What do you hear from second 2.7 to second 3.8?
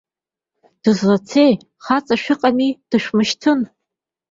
дышәмышьҭын!